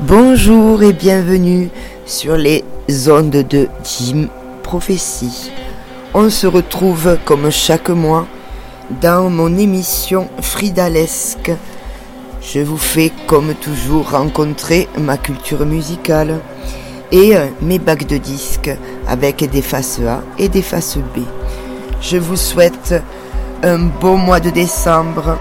[0.00, 1.70] Bonjour et bienvenue
[2.06, 2.64] sur les
[3.08, 4.28] ondes de Jim
[4.62, 5.52] Prophétie.
[6.14, 8.26] On se retrouve comme chaque mois
[9.02, 11.52] dans mon émission Fridalesque.
[12.50, 16.40] Je vous fais comme toujours rencontrer ma culture musicale
[17.12, 18.70] et euh, mes bacs de disques
[19.06, 21.20] avec des faces A et des faces B.
[22.00, 22.94] Je vous souhaite
[23.62, 25.36] un beau mois de décembre.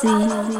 [0.00, 0.59] C.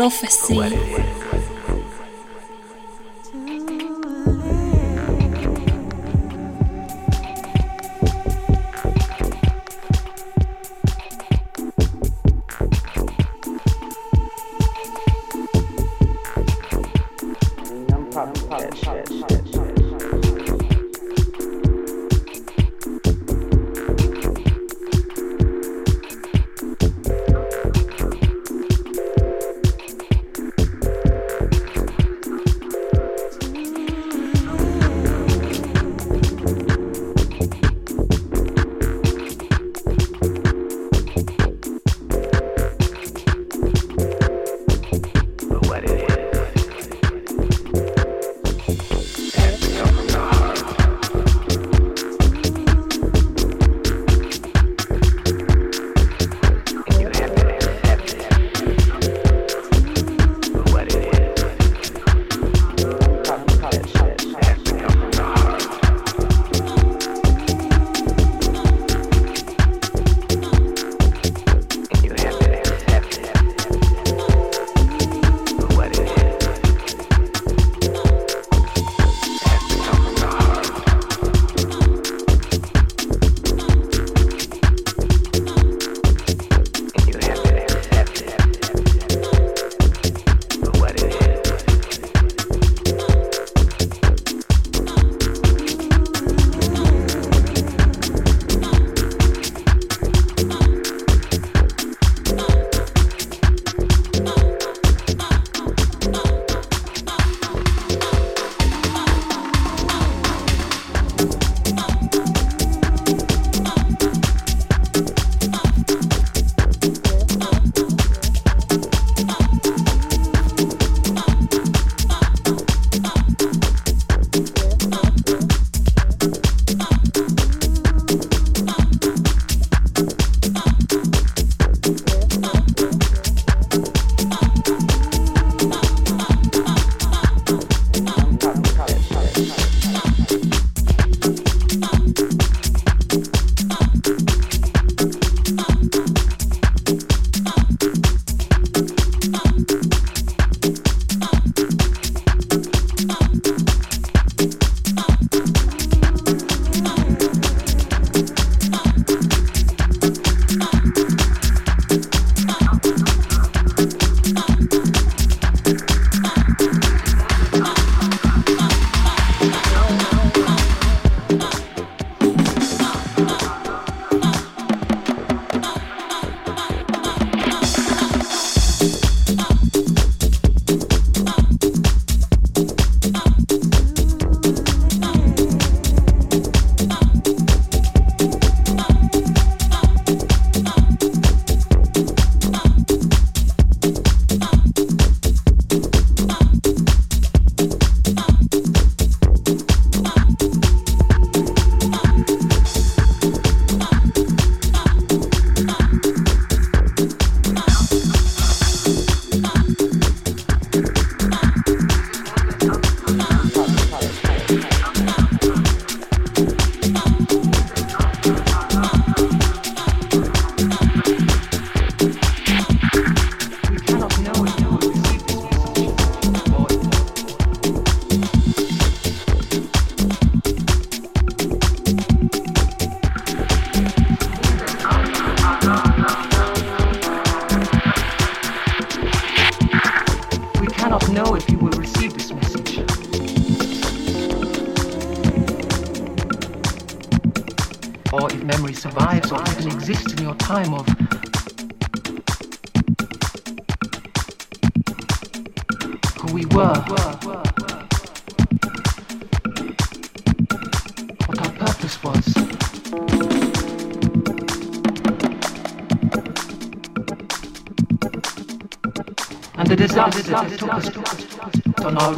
[0.00, 1.19] prophecy.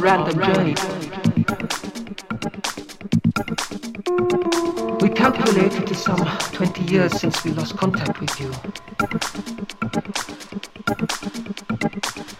[0.03, 0.75] Random journey.
[4.99, 6.17] We calculate it is some
[6.51, 8.51] 20 years since we lost contact with you.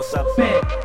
[0.00, 0.79] moça pé.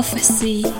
[0.00, 0.79] Prophecy.